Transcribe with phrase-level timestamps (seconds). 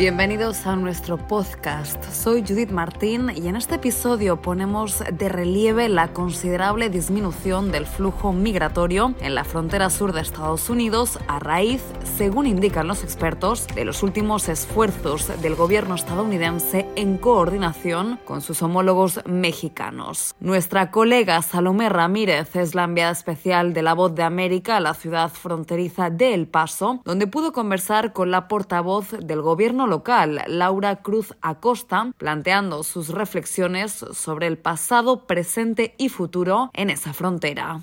[0.00, 2.02] Bienvenidos a nuestro podcast.
[2.10, 8.32] Soy Judith Martín y en este episodio ponemos de relieve la considerable disminución del flujo
[8.32, 11.82] migratorio en la frontera sur de Estados Unidos a raíz,
[12.16, 18.62] según indican los expertos, de los últimos esfuerzos del gobierno estadounidense en coordinación con sus
[18.62, 20.34] homólogos mexicanos.
[20.40, 24.94] Nuestra colega Salomé Ramírez es la enviada especial de la Voz de América a la
[24.94, 31.02] ciudad fronteriza de El Paso, donde pudo conversar con la portavoz del gobierno local, Laura
[31.02, 37.80] Cruz Acosta, planteando sus reflexiones sobre el pasado, presente y futuro en esa frontera.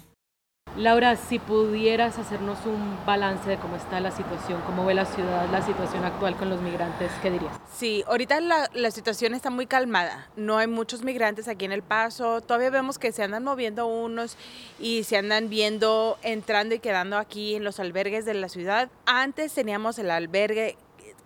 [0.78, 5.50] Laura, si pudieras hacernos un balance de cómo está la situación, cómo ve la ciudad,
[5.50, 7.52] la situación actual con los migrantes, ¿qué dirías?
[7.74, 10.30] Sí, ahorita la, la, situación está muy calmada.
[10.36, 12.42] No hay muchos migrantes aquí en El Paso.
[12.42, 14.38] Todavía vemos que se andan moviendo unos
[14.80, 18.90] y se andan viendo entrando y quedando aquí en los albergues de la ciudad.
[19.08, 20.78] Antes teníamos el albergue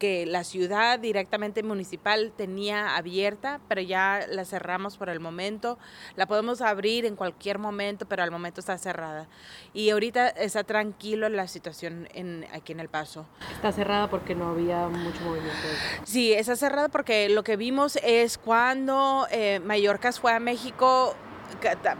[0.01, 5.77] que la ciudad directamente municipal tenía abierta, pero ya la cerramos por el momento.
[6.15, 9.27] La podemos abrir en cualquier momento, pero al momento está cerrada.
[9.75, 13.27] Y ahorita está tranquilo la situación en, aquí en El Paso.
[13.53, 15.67] Está cerrada porque no había mucho movimiento.
[16.03, 21.15] Sí, está cerrada porque lo que vimos es cuando eh, Mallorca fue a México,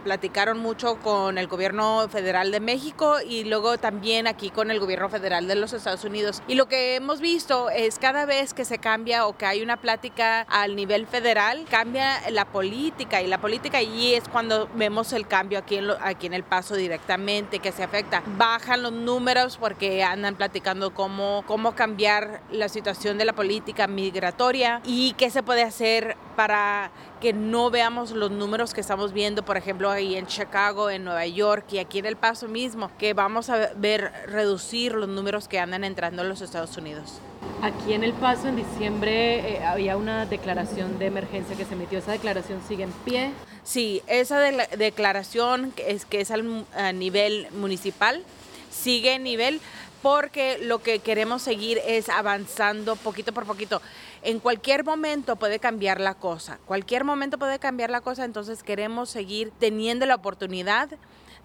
[0.04, 5.08] platicaron mucho con el gobierno federal de México y luego también aquí con el gobierno
[5.08, 6.42] federal de los Estados Unidos.
[6.48, 9.76] Y lo que hemos visto es cada vez que se cambia o que hay una
[9.76, 15.26] plática al nivel federal, cambia la política y la política allí es cuando vemos el
[15.26, 18.22] cambio aquí en, aquí en El Paso directamente que se afecta.
[18.36, 24.80] Bajan los números porque andan platicando cómo, cómo cambiar la situación de la política migratoria
[24.84, 29.56] y qué se puede hacer para que no veamos los números que estamos viendo, por
[29.56, 33.48] ejemplo, ahí en Chicago, en Nueva York y aquí en El Paso mismo, que vamos
[33.50, 37.20] a ver reducir los números que andan entrando a los Estados Unidos.
[37.62, 41.98] Aquí en El Paso, en diciembre, eh, había una declaración de emergencia que se emitió.
[41.98, 43.30] ¿Esa declaración sigue en pie?
[43.62, 48.24] Sí, esa de declaración es, que es a nivel municipal,
[48.70, 49.60] sigue en nivel
[50.02, 53.80] porque lo que queremos seguir es avanzando poquito por poquito.
[54.22, 59.08] En cualquier momento puede cambiar la cosa, cualquier momento puede cambiar la cosa, entonces queremos
[59.08, 60.90] seguir teniendo la oportunidad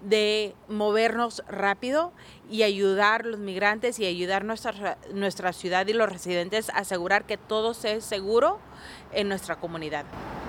[0.00, 2.12] de movernos rápido
[2.48, 7.24] y ayudar a los migrantes y ayudar nuestra, nuestra ciudad y los residentes a asegurar
[7.24, 8.60] que todo sea seguro
[9.12, 10.04] en nuestra comunidad.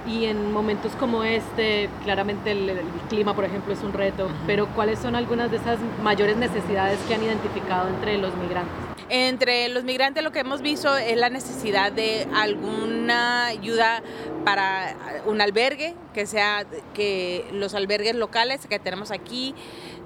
[0.08, 2.80] Y en momentos como este, claramente el,
[3.10, 7.16] clima, por ejemplo, es un reto, pero ¿cuáles son algunas de esas mayores necesidades que
[7.16, 8.89] han identificado entre los migrantes?
[9.08, 14.04] Entre los migrantes lo que hemos visto es la necesidad de alguna ayuda
[14.44, 14.96] para
[15.26, 19.56] un albergue, que sea que los albergues locales que tenemos aquí,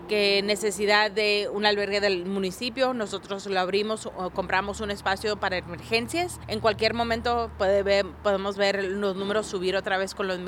[0.08, 5.58] que necesidad de un albergue del municipio, nosotros lo abrimos o compramos un espacio para
[5.58, 6.40] emergencias.
[6.48, 10.40] En cualquier momento podemos ver los números subir otra vez con los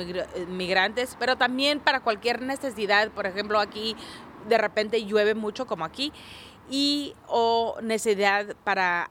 [0.48, 3.96] migrantes, pero también para cualquier necesidad, por ejemplo aquí
[4.46, 6.12] de repente llueve mucho como aquí
[6.70, 9.10] y o necesidad para,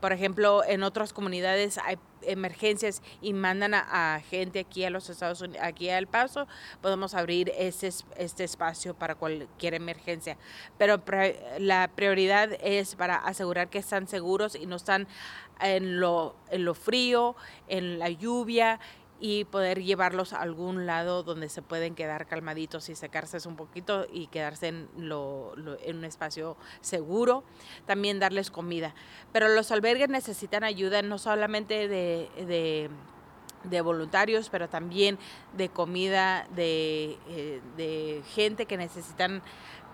[0.00, 5.40] por ejemplo, en otras comunidades hay emergencias y mandan a, gente aquí a los Estados
[5.40, 6.46] Unidos, aquí al Paso,
[6.80, 10.36] podemos abrir ese, este espacio para cualquier emergencia.
[10.78, 11.02] Pero
[11.58, 15.08] la prioridad es para asegurar que están seguros y no están
[15.60, 17.36] en lo, en lo frío,
[17.68, 18.80] en la lluvia
[19.24, 24.04] y poder llevarlos a algún lado donde se pueden quedar calmaditos y secarse un poquito
[24.12, 27.44] y quedarse en, lo, en un espacio seguro.
[27.86, 28.96] También darles comida.
[29.32, 32.90] Pero los albergues necesitan ayuda no solamente de, de
[33.64, 35.18] de voluntarios, pero también
[35.56, 39.42] de comida, de, eh, de gente que necesitan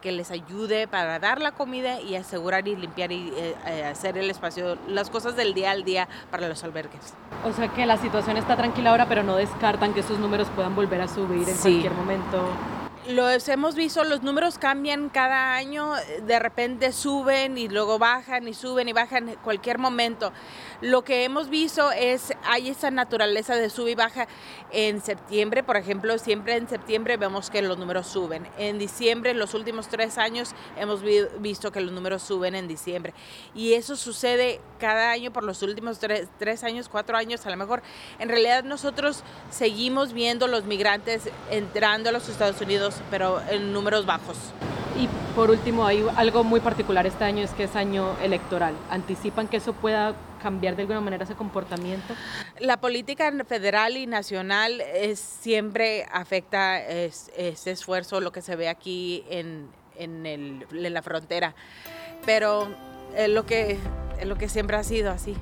[0.01, 4.17] que les ayude para dar la comida y asegurar y limpiar y eh, eh, hacer
[4.17, 7.15] el espacio, las cosas del día al día para los albergues.
[7.45, 10.75] O sea que la situación está tranquila ahora, pero no descartan que esos números puedan
[10.75, 12.49] volver a subir en cualquier momento
[13.09, 15.95] los hemos visto, los números cambian cada año,
[16.27, 20.31] de repente suben y luego bajan y suben y bajan en cualquier momento.
[20.83, 24.29] Lo que hemos visto es, hay esa naturaleza de sube y baja
[24.71, 28.47] en septiembre, por ejemplo, siempre en septiembre vemos que los números suben.
[28.59, 31.03] En diciembre, en los últimos tres años, hemos
[31.41, 33.15] visto que los números suben en diciembre.
[33.55, 37.57] Y eso sucede cada año por los últimos tres, tres años, cuatro años a lo
[37.57, 37.83] mejor.
[38.19, 44.07] En realidad nosotros seguimos viendo los migrantes entrando a los Estados Unidos pero en números
[44.07, 44.37] bajos.
[44.99, 48.75] Y por último, hay algo muy particular este año, es que es año electoral.
[48.91, 52.15] ¿Anticipan que eso pueda cambiar de alguna manera ese comportamiento?
[52.59, 59.25] La política federal y nacional es, siempre afecta ese esfuerzo, lo que se ve aquí
[59.31, 61.55] en, en, el, en la frontera.
[62.27, 62.69] Pero
[63.17, 63.79] es lo, que,
[64.19, 65.37] es lo que siempre ha sido así.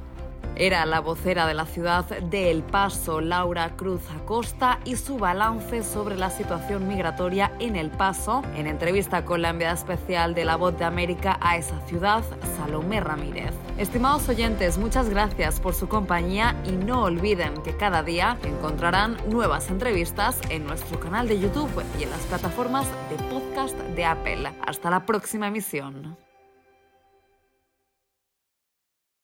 [0.58, 5.82] Era la vocera de la ciudad de El Paso, Laura Cruz Acosta, y su balance
[5.82, 10.56] sobre la situación migratoria en El Paso, en entrevista con la enviada especial de La
[10.56, 12.24] Voz de América a esa ciudad,
[12.56, 13.52] Salomé Ramírez.
[13.76, 19.68] Estimados oyentes, muchas gracias por su compañía y no olviden que cada día encontrarán nuevas
[19.68, 24.50] entrevistas en nuestro canal de YouTube y en las plataformas de podcast de Apple.
[24.66, 26.25] Hasta la próxima emisión.